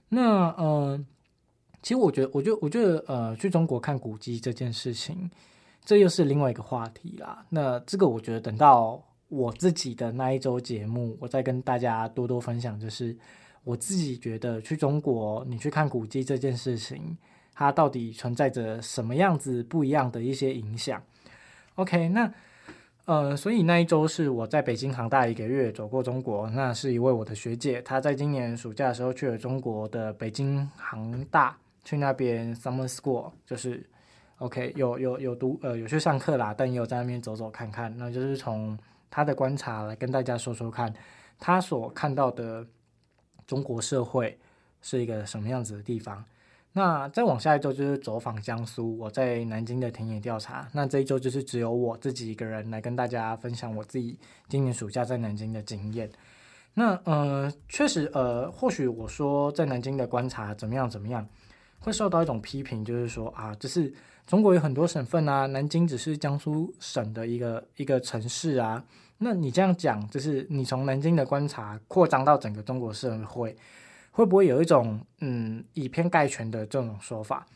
[0.09, 1.05] 那嗯、呃，
[1.83, 5.31] 其实我觉得，我觉得，我觉得，呃，去中国看古迹这件事情，
[5.89, 7.43] 这又是另外一个话题啦。
[7.49, 13.17] 那这个我觉得等到我自己的那一周节目，我再跟大家多多分享，就是
[13.65, 17.17] 我自己觉得去中国你去看古迹这件事情。
[17.55, 21.03] 它到底存在着什么样子不一样的一些影响
[21.77, 22.31] ？OK，那
[23.07, 26.51] 呃，所以那一周是我在北京航大一个月，走过中国。
[26.51, 33.83] 那是一位我的学姐，她在今年暑假的时候去了中国的北京航大，去那边 summer school，就是
[34.39, 37.93] OK，有有有读呃有去上课啦，但也有在那边走走看看。
[37.99, 38.79] 那就是从
[39.11, 40.93] 他的观察来跟大家说说看，
[41.39, 42.65] 他所看到的
[43.47, 44.39] 中国社会
[44.81, 46.25] 是一个什么样子的地方。
[46.73, 50.69] 那再往下一周就是走访江苏，我在南京的田野调查。
[50.73, 54.17] 那这一周就是只有我自己一个人来跟大家分享我自己
[54.49, 56.09] 今年暑假在南京的经验。
[56.75, 61.27] 那呃，确实呃，或许我说在南京的观察怎么样怎么样，
[61.79, 63.93] 会受到一种批评，就是说啊，就是
[64.27, 68.85] 中国有很多省份啊，南京只是江苏省的一个一个城市啊。
[69.19, 73.57] 那你这样讲，就是你从南京的观察扩张到整个中国社会。
[74.11, 77.47] 会不会有一种嗯以偏概全的这种说法？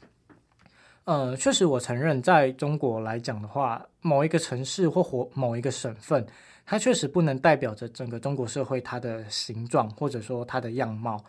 [1.03, 6.25] 呃，确实，我承认，在中国来讲的话，某一个城市或或某一个省份，
[6.65, 11.21] 它确实不能代表着整个中国社会它的形状或者说它的样貌。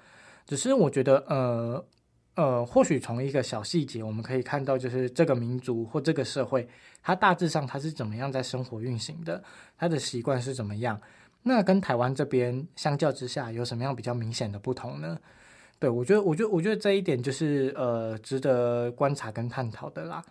[0.46, 1.84] 只是我觉得，呃
[2.36, 6.68] 呃，或许从一个小细节，我们可以看到，就是这个民族或这个社会，
[7.04, 9.44] 它大致上它是怎么样在生活运行的，
[9.78, 11.00] 它的习惯是怎么样。
[11.44, 15.20] 那跟台湾这边相较之下，有什么样比较明显的不同呢？
[15.78, 20.24] 对，我觉得，我觉得，我觉得这一点就是呃，值得观察跟探讨的啦。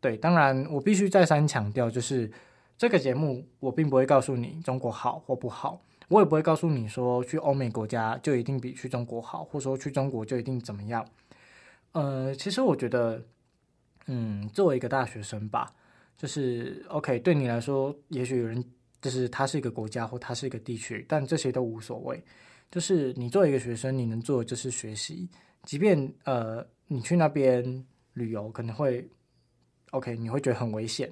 [0.00, 2.30] 对，当然我必须再三强调，就是
[2.78, 11.04] 这个节目我并不会告诉你中国好或不好，我也不会告诉你说去欧美国家就一定比去中国好，或者说去中国就一定怎么样。
[11.92, 13.22] 呃，其实我觉得，
[14.06, 15.72] 嗯，作为一个大学生吧，
[16.16, 18.64] 就是 OK，对你来说，也许有人。
[19.02, 22.22] 就是他是一个国家或他是一个地区，但这些都无所谓。
[22.70, 25.26] 就是你作为一个学生，你能做的就是学习。
[25.62, 29.08] 即便呃你去那边旅游可能会
[29.92, 31.10] ，OK，你会觉得很危险，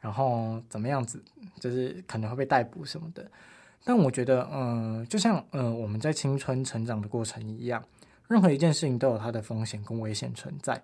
[0.00, 1.22] 然后怎么样子，
[1.60, 3.30] 就是可能会被逮捕什么的。
[3.84, 7.84] 但我觉得，嗯、就像嗯、我们在青春成长的过程一样，
[8.28, 10.80] 任何一件事情都有它的风险跟危险存在。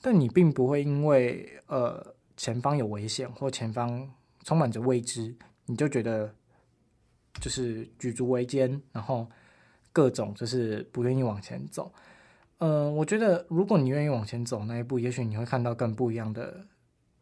[0.00, 4.08] 但你并不会因为呃前方有危险或前方
[4.44, 5.34] 充满着未知。
[5.70, 6.34] 你就觉得
[7.40, 9.28] 就是举足维艰，然后
[9.92, 11.92] 各种就是不愿意往前走。
[12.58, 16.66] 嗯、我觉得如果你愿意往前走那一步，也许你会看到更不一样的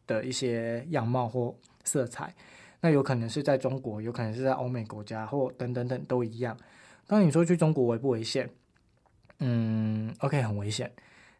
[0.07, 1.53] 的一些样貌或
[1.83, 2.33] 色彩。
[2.79, 6.57] 那有可能是在中国，有可能是在欧美国家，或等等等都一样。
[7.05, 8.49] 当你说去中国危不危险？
[9.39, 10.91] 嗯，OK，很危险。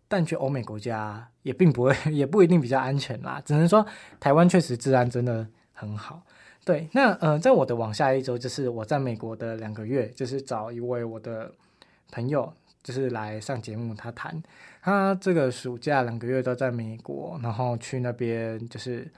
[0.07, 3.41] 但去欧美国家也并不会， 也不一定比较安全啦。
[3.45, 3.85] 只能说
[4.19, 6.21] 台湾确实治安真的很好。
[6.63, 11.51] 对，那呃，在我的往下一周，就是我在美国的两个月，就是找一位我的
[12.11, 14.41] 朋友，就是来上节目，他谈
[14.81, 19.09] 他这个暑假两个月都在美国，然后去那边就是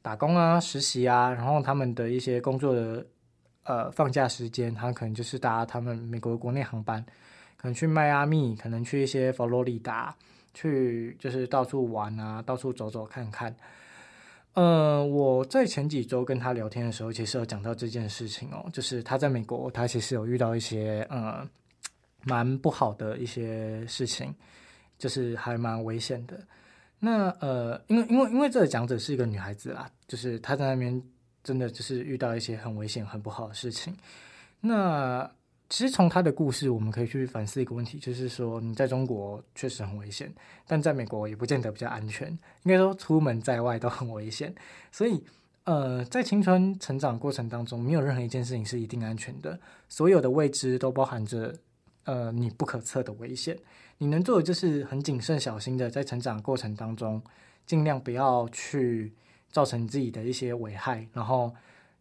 [0.00, 3.06] 打工啊、实习啊，然后他们的一些工作的
[3.64, 7.04] 呃放假时间，他可能就是搭他们美国国内航班，
[7.56, 10.14] 可能去迈阿密，可能去一些佛罗里达，
[10.54, 13.54] 去就是到处玩啊，到处走走看看。
[14.54, 21.46] 呃，我在前几周跟他聊天的时候，其实有讲到这件事情哦，就是他在美国，他其实有遇到一些呃
[22.24, 24.34] 蛮不好的一些事情，
[24.98, 26.40] 就是还蛮危险的。
[26.98, 31.02] 那呃，因为因为因为这个讲者是一个女孩子啦，就是她在那边
[31.44, 33.94] 真的就是遇到一些很危险、很不好的事情。
[34.58, 35.30] 那
[35.68, 40.32] 其实从他的故事，我们可以去反思一个问题，就是说你在中国确实很危险，
[40.64, 42.28] 但在美国也不见得比较安全。
[42.62, 44.54] 应该说出门在外都很危险，
[44.92, 45.24] 所以
[45.64, 49.58] 呃，在青春成长过程当中，没有任何一件事情是一定安全的。
[49.88, 51.52] 所有的未知都包含着
[52.04, 53.58] 呃你不可测的危险。
[53.98, 57.20] 你能做的就是很谨慎小心的在成长过程当中，
[57.66, 59.12] 尽量不要去
[59.50, 61.52] 造成自己的一些危害，然后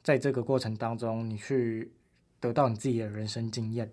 [0.04, 1.92] 在这个过程当中你去。
[2.40, 3.92] 得到你自己的人生经验，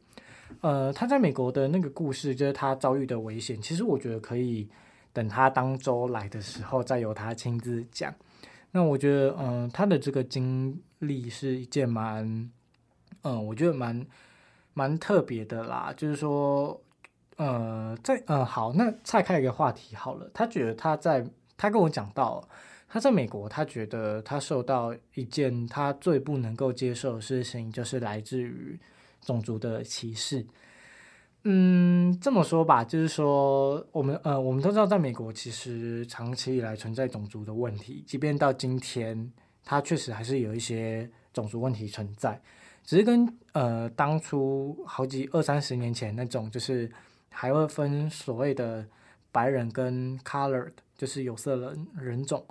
[0.60, 3.60] 呃，他在美国的那个故事，就是他遭遇的危险。
[3.62, 4.68] 其实我觉得可以
[5.12, 8.14] 等他当周来的时候，再由他亲自讲。
[8.70, 12.50] 那我觉得，嗯、他的这个经历是一件蛮，
[13.22, 14.06] 嗯、我觉得蛮
[14.74, 15.92] 蛮特别的啦。
[15.96, 16.80] 就是说，
[17.36, 20.30] 呃，在，嗯、好，那岔开一个话题好了。
[20.34, 21.26] 他觉得他在，
[21.56, 22.46] 他跟我讲到。
[22.92, 28.78] 他在美国，他觉得他受到一件他最不能够接受的事情，就是来自于
[29.22, 30.46] 种族的歧视。
[31.44, 39.32] 嗯，这么说吧，就是说，我们呃，我们都知道，在美国其实长期以来存在种族的问题，即便到今天，
[39.64, 42.38] 它确实还是有一些种族问题存在，
[42.84, 46.92] 只是跟呃当初好几二三十年前那种，就是
[47.30, 48.86] 还会分所谓的
[49.32, 52.44] 白人跟 colored，就是有色人人种。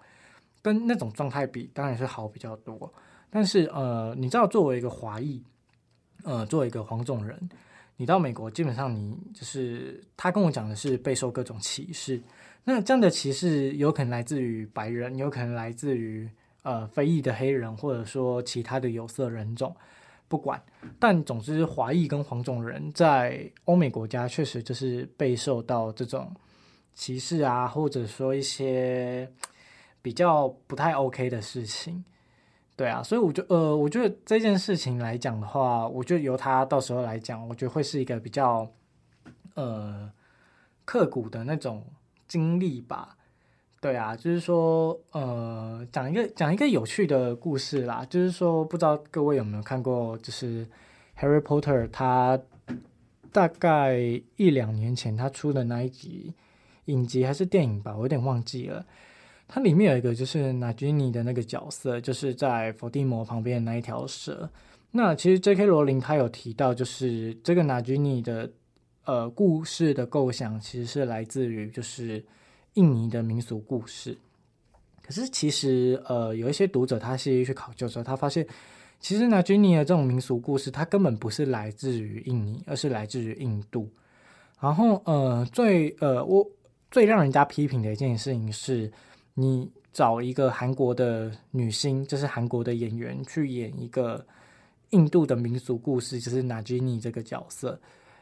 [0.62, 2.91] 跟那种状态比，当然是好比较多。
[3.30, 5.43] 但是，呃，你知道，作为一个华裔，
[6.24, 7.49] 呃，作为一个黄种人，
[7.97, 12.22] 你到美国，基本上你就是他跟我讲的是备受各种歧视。
[12.64, 16.30] 那这样的歧视有可能来自于白人，有可能来自于
[16.64, 19.76] 呃非裔的黑人，或者说其他的有色人种，
[20.28, 20.62] 不管。
[20.99, 26.32] 但总之，华裔跟黄种人在欧美国家确实就是备受到这种
[26.93, 29.28] 歧视啊，或者说一些
[30.02, 32.04] 比较不太 OK 的事情。
[32.76, 38.68] 对啊，所以我就呃，我觉得这件事情来讲的话，我觉得由他到时候来讲，我觉得会是一个比较
[39.54, 40.12] 呃
[40.84, 41.86] 刻骨的那种
[42.28, 43.18] 经历吧。
[43.80, 50.66] 对啊，就是说呃，讲一个讲一个有趣的故事啦，就是说不知道各位有没有看过，就是
[51.20, 52.39] 《Harry Potter》他
[53.32, 53.97] 大概
[54.38, 56.34] 一两年前他出的那一集
[56.86, 58.86] 影集还是电影吧，我有点忘记了。
[59.54, 64.49] 它里面有一个就是纳吉尼的那个角色，就是在伏地魔旁边的那一条蛇。
[64.91, 65.66] 那其实 J.K.
[65.66, 68.49] 罗琳他有提到，就是这个纳吉尼的
[69.04, 72.24] 呃故事的构想，其实是来自于就是
[72.76, 74.18] 印尼的民俗故事。
[75.02, 78.47] 可是其实呃有一些读者他细细去考究之后，他发现
[79.02, 83.89] 其实纳吉尼的这种民俗故事，它根本不是来自于印尼，而是来自于印度。
[84.62, 86.49] 然后呃最呃我
[86.89, 88.89] 最让人家批评的一件事情是。
[89.34, 94.25] 你找一个韩国的女星，就是韩国的演员去演一个
[94.91, 97.79] 印度的民俗故事，就是纳吉尼这个角色。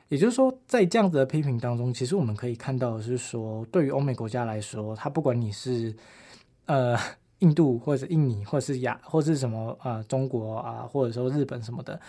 [0.07, 5.95] 也就是说，在这样子的批评当中，其实我们可以看到的是说，对于欧美国家来说，他不管你是
[6.65, 6.97] 呃
[7.39, 11.99] 印度或者印尼，或者是亚，或者是什么呃中国啊，或者说日本什么的，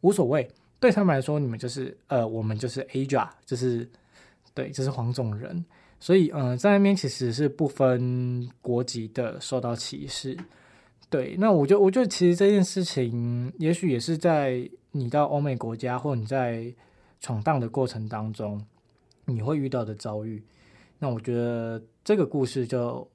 [0.00, 0.48] 无所谓。
[0.78, 3.86] 对他们来说，你们就是呃，我们就是 Asia，就是
[4.54, 5.62] 对，就是黄种人。
[6.02, 10.34] 所以，嗯、在那边其实是不分国籍的受到歧视。
[11.10, 16.72] 对，那我觉得，我觉得其实这件事情，也许也是在你到欧美国家，或你在
[17.20, 18.64] 闯荡的过程当中，
[19.26, 20.42] 你会遇到的遭遇。
[20.98, 23.06] 那我觉得这个故事就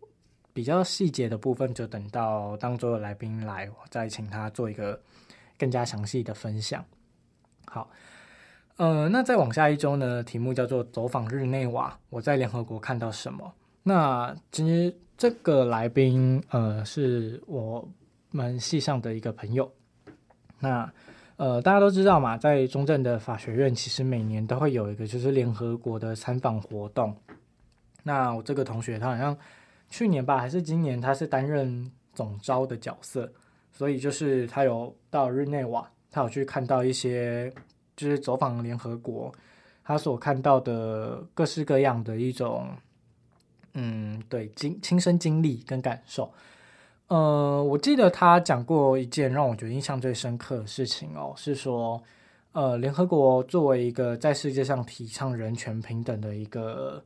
[0.53, 5.01] 比较细节的部分，就等到当周的来宾来，我再请他做一个
[5.57, 6.85] 更加详细的分享。
[7.65, 7.89] 好。
[8.77, 10.21] 呃，那再往下一周呢？
[10.21, 13.53] 题目叫做“走访日内瓦”，我在联合国看到什么？
[13.83, 17.87] 那其实这个来宾，呃，是我
[18.31, 19.71] 们系上的一个朋友。
[20.59, 20.91] 那
[21.37, 27.15] 呃，大家都知道嘛，在中正的法学院，其实每年都会有一个就是联合国的参访活动。
[28.03, 29.37] 那我这个同学，他好像
[29.89, 33.31] 去年吧，还是今年，他是担任总招的角色，
[33.71, 37.49] 所以就是他有到日内瓦，他有去看到一些。
[37.95, 39.33] 就是走访联合国，
[39.83, 42.67] 他所看到的各式各样的一种，
[43.73, 46.29] 嗯，对，经亲身经历跟感受。
[47.07, 52.01] 呃，我记得他讲过一件让我觉得印象最深刻的事情哦，是说，
[52.51, 57.03] 呃，联合国作为一个在世界上提倡人权平等的一个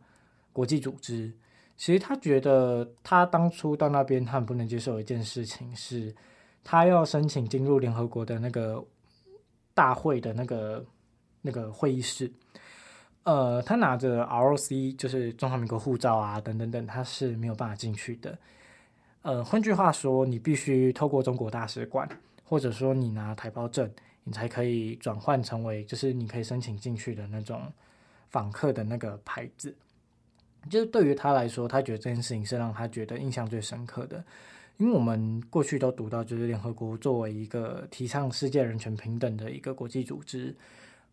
[0.51, 1.31] 国际组织，
[1.77, 6.15] 其实他觉得他当初到那边，他很不能接受一件事情，是
[6.63, 8.83] 他要申请进入联合国的那个。
[9.79, 10.85] 大会的那个
[11.41, 12.29] 那个会议室，
[13.23, 18.37] 呃，他拿着 ROC，就是中华民国护照啊，等等等，他是没有办法进去的。
[19.21, 22.05] 呃，换句话说，你必须透过中国大使馆，
[22.43, 23.89] 或者说你拿台胞证，
[24.25, 27.61] 你才可以转换成为，就是你可以申请进去的那种
[28.27, 29.73] 访客的那个牌子。
[30.69, 34.21] 就是对于他来说，他觉得这件事情是让他觉得印象最深刻的。
[34.79, 40.55] 因为我们过去都读到，就是联合国作为一个提倡世界人权平等的一个国际组织，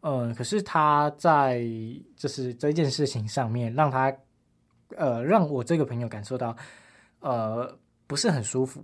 [0.02, 1.66] 呃，可是他在
[2.14, 4.16] 就是这件事情上面，让他
[4.96, 6.56] 呃让我这个朋友感受到
[7.18, 8.80] 呃不是很舒服，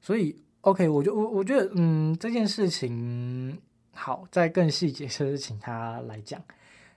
[0.00, 3.56] 所以 OK，我就我我觉得嗯这件事情
[3.92, 6.42] 好，再更细节就是请他来讲，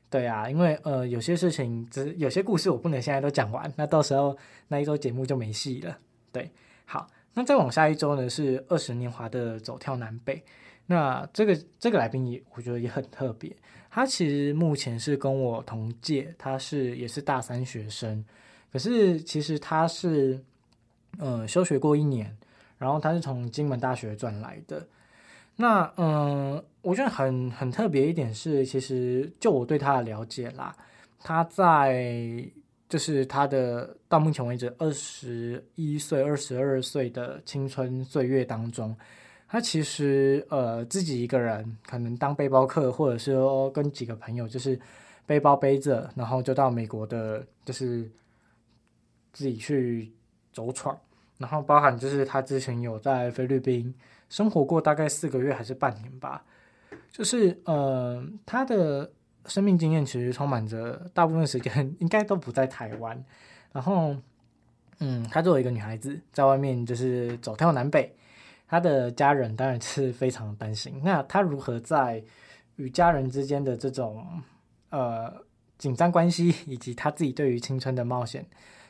[0.10, 4.36] 对啊，因为呃有些事情只有些故事我不能现在都讲完，那到时候
[4.68, 5.96] 那一周节目就没戏了，
[6.32, 6.50] 对，
[6.86, 7.08] 好。
[7.34, 10.44] 那再往下一周呢，是二十年华的走跳南北。
[10.88, 13.56] 那这个这个来宾也我觉得也很特别，
[13.92, 18.26] 他其实目前是跟我同届，他是也是大三学生，
[18.74, 20.44] 可是其实他是
[21.20, 22.36] 呃休学过一年，
[22.78, 24.86] 然后他是从金门大学转来的。
[25.56, 30.76] 那嗯、我觉得很很特别一点是，其实就我对他的了解啦，
[31.20, 32.44] 他在。
[32.90, 38.98] 就是他的到目前为止二十一岁、二十二岁的青春岁月当中，
[39.48, 44.78] 他其实呃自己一个人可能当背包客，或者是说跟几个朋友就是
[45.28, 48.10] 背包背着，然后就到美国的，就是
[49.34, 50.12] 自己去
[50.52, 51.00] 走闯，
[51.38, 53.94] 然后包含就是他之前有在菲律宾
[54.30, 56.44] 生活过大概四个月还是半年吧，
[57.12, 59.12] 就是呃他的。
[59.46, 63.24] 生命经验其实充满着，大部分时间应该都不在台湾。
[63.72, 64.16] 然后，
[65.00, 68.16] 嗯，她作为一个女孩子，在外面就是走跳南北，
[68.68, 71.02] 她的家人当然是非常担心。
[71.04, 72.24] 那她如何在
[72.76, 74.42] 与家人之间的这种
[74.90, 75.34] 呃
[75.78, 78.46] 紧张关系以及她自己对于青春的冒险，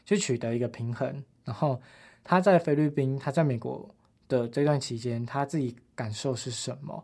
[0.05, 1.23] 去取得一个平衡。
[1.45, 1.81] 然后
[2.23, 3.89] 他在菲律宾，他在美国
[4.27, 7.03] 的这段期间，他自己感受是什么？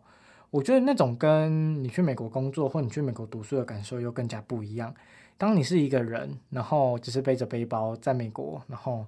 [0.55, 4.95] 我觉得那种跟你去美国工作或你去美国读书的感受又更加不一样。
[5.37, 9.05] 当你是一个人，然后只是背着背包在美国，然后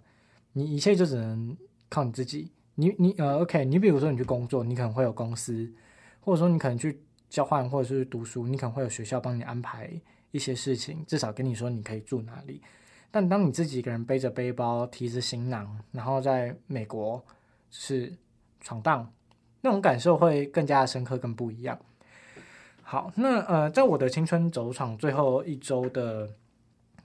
[0.52, 1.56] 你一切就只能
[1.88, 2.52] 靠你自己。
[2.76, 5.72] 你你呃，OK，你比如说你去工作，你可能会有公司，
[6.20, 9.90] 或者说你可能去交换或者是读书，你可能会有学校帮你安排
[10.32, 12.62] 一些事情，至少跟你说你可以住哪里。
[13.10, 17.24] 但当你自己一个人背着背包，提着行囊，然后在美国
[17.72, 18.14] 是
[18.60, 19.10] 闯荡，
[19.62, 21.78] 那种感受会更加深刻，更不一样。
[22.82, 26.30] 好，那呃，在我的青春走闯最后一周的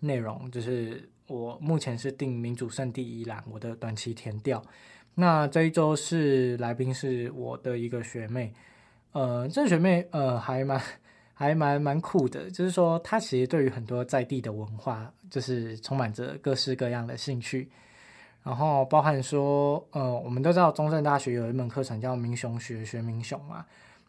[0.01, 4.63] 内容，就是我目前是定民主圣地伊朗，我的短期填调。
[5.15, 8.55] 那这一周是来宾是我的一个学妹，
[9.13, 10.81] 呃，这学妹呃还蛮
[11.35, 17.69] 还蛮蛮酷的，就是说她其实对于很多在地的文化，就是充满着各式各样的兴趣，
[18.43, 23.65] 然后包含说，呃，我们都知道中正大学有一门课程叫民雄学，学民雄嘛。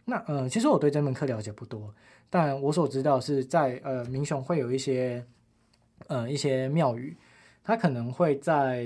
[0.05, 1.93] 那呃，其实我对这门课了解不多，
[2.29, 5.25] 但我所知道是在呃民雄会有一些
[6.07, 7.15] 呃一些庙宇，
[7.63, 8.85] 它可能会在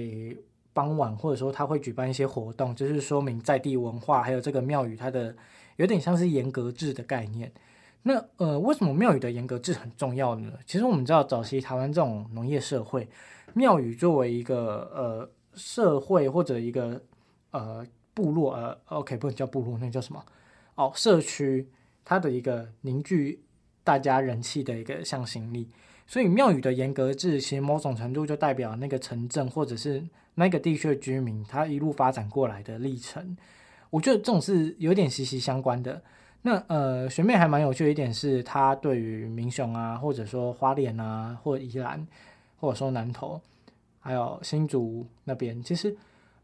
[0.73, 5.35] 傍晚或者说他会举办一些活动，就是说明在地文化，还有这个庙宇它的
[5.77, 7.51] 有点像是严格制的概念。
[8.03, 10.53] 那呃，为什么庙宇的严格制很重要呢？
[10.67, 13.09] 其实我们知道，早期台湾这种农业社会，
[13.55, 17.01] 庙宇作为一个呃社会或者一个
[17.51, 20.24] 呃部落呃，OK，不能叫部落，那叫什么？
[20.76, 21.68] 哦，社区
[22.05, 23.43] 它的一个凝聚
[23.84, 25.70] 大家人气的一个向心力。
[26.05, 30.01] 所以庙宇的严格制，其实某种程度就代表那个城镇或者是
[30.36, 33.36] 那个地区的居民，他一路发展过来的历程。
[33.89, 36.01] 我觉得这种是有点息息相关的。
[36.43, 42.08] 那呃，学妹还蛮有趣的一点是，她对于民雄啊，或者说花莲啊，或者宜兰，
[42.60, 43.41] 或者说南投，
[43.99, 45.95] 还有新竹那边，其实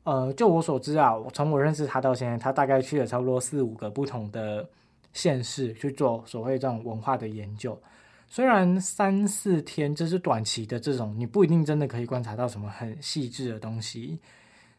[0.04, 4.68] 呃，就我所知啊，我从我认识他到现在，他大概去了差不多四五个不同的
[5.14, 7.80] 县市去做所谓这种文化的研究。
[8.28, 14.20] 虽然三四天这是短期的这种，你不一定真的可以观察到什么很细致的东西。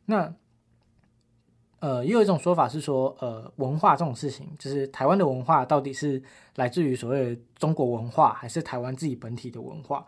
[0.05, 0.35] 那
[1.79, 6.23] 呃，也有一种说法是说，呃，文化这种事情，就是台湾的文化到底是
[6.57, 10.05] 来自于所谓的中国文化，还是台湾自己本体的文化？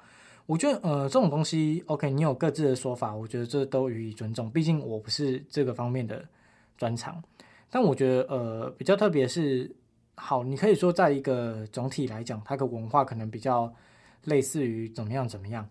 [0.47, 4.51] 我觉得，呃，这种东西，OK，你有各自的说法，我觉得这都予以尊重。
[4.51, 6.25] 毕竟我不是这个方面的
[6.79, 7.23] 专长，
[7.71, 9.71] 但我觉得，呃，比较特别是。
[10.19, 13.71] 好，你可以说，在一个总体来讲，它的文化可能比较
[14.25, 15.69] 类似于怎么样怎么样，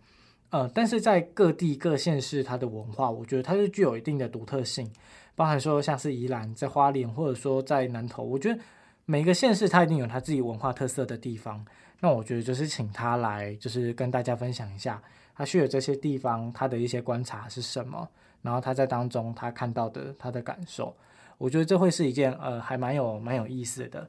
[0.52, 4.88] 呃，但是在各地各县市，它的文化，我觉得它是具有一定的独特性，
[5.34, 8.60] 包含说像是宜兰在花莲，或者说在南投，我觉得
[9.06, 11.66] 每个县市它一定有它自己文化特色的地方。
[12.02, 15.02] 那我觉得就是请他来，就是跟大家分享一下
[15.34, 18.08] 他去的这些地方，他的一些观察是什么，
[18.42, 20.96] 然后他在当中他看到的他的感受，
[21.38, 24.08] 我觉得这会是一件呃还蛮有蛮有意思的。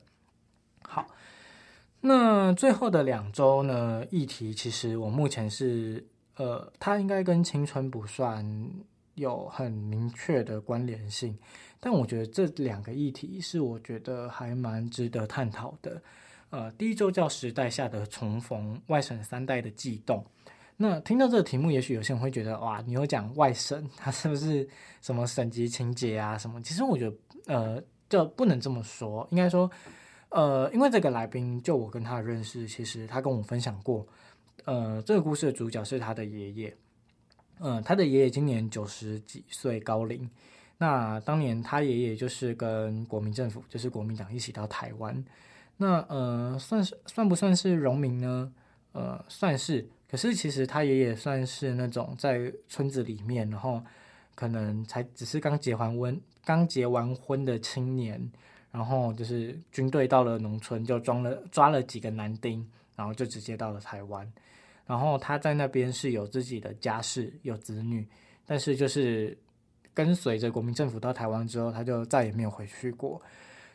[0.82, 1.06] 好，
[2.00, 4.04] 那最后的两周呢？
[4.10, 6.04] 议题其实我目前是，
[6.36, 8.44] 呃，它应该跟青春不算
[9.14, 11.38] 有很明确的关联性，
[11.86, 16.02] 但我觉得这两个议题是我觉得还蛮值得探讨的。
[16.50, 20.26] 呃，第一周叫时代下的重逢，外省三代的悸动。
[20.76, 24.68] 那听到这个题目，也许有些人会觉得，哇，你有讲外省，他是不是
[25.00, 26.36] 什么省级情节啊？
[26.36, 26.60] 什么？
[26.60, 27.16] 其实我觉得，
[27.46, 29.70] 呃，这不能这么说，应该说。
[30.30, 34.04] 呃，因为这个来宾，就我跟他的认识，其实他跟我分享过，
[34.64, 36.76] 呃，这个故事的主角是他的爷爷，
[37.60, 40.28] 呃，他的爷爷今年九十几岁高龄，
[40.78, 45.24] 那当年他爷爷就是跟国民政府，就是国民党一起到台湾，
[45.76, 48.52] 那呃，算是算不算是荣民呢？
[48.92, 53.82] 呃，算是，可是其实他爷爷算是那种在村子里面，然后
[54.34, 58.30] 可能才只是刚结完婚，刚结完婚的青年。
[58.72, 62.62] 然后就是军队到了农村，就装了抓了几个男丁，
[62.94, 64.30] 然后就直接到了台湾。
[64.84, 68.06] 然后他在那边是有自己的家室，有子女，
[68.44, 69.34] 但是就是
[69.96, 73.20] 跟随着国民政府到台湾之后，他就再也没有回去过。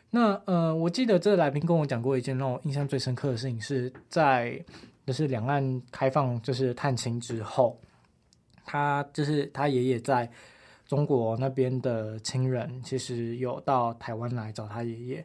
[0.08, 4.64] 那呃，我记得这来宾跟我讲过一件让我印象最深刻的事情，是在
[5.04, 7.78] 就是两岸开放就是探亲之后，
[8.64, 10.30] 他就是他爷爷在。
[10.84, 15.24] 中国那边的亲人其实有到台湾来找他爷爷，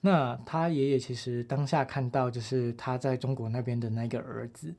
[0.00, 4.74] 那他爷爷其实当下看到就是他在中国那边的那个儿子，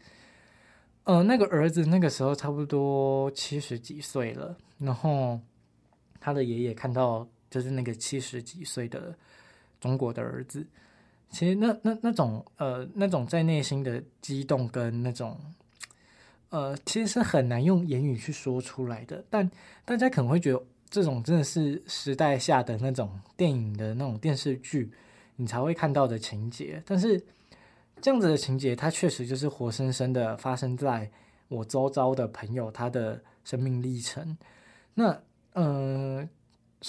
[1.04, 5.40] 呃，那个儿子那个时候差不多七十几岁了，然后
[6.24, 9.14] 他的爷爷看到就是那个七十几岁的
[9.82, 10.66] 中国的儿子，
[11.30, 15.38] 其实那那那种呃那种在内心的激动跟那种
[16.48, 19.22] 呃，其实是很难用言语去说出来的。
[19.30, 19.52] 但
[19.84, 24.90] 大家可能会觉得这种真的是时代下的那种电影的那种电视剧，
[25.36, 26.82] 你才会看到的情节。
[26.86, 27.22] 但是
[28.02, 31.12] 这样子的情节，它确实就是活生生的发生在
[31.50, 34.38] 我周遭的朋友他的生命历程。
[34.94, 35.22] 那、
[35.54, 36.28] 呃，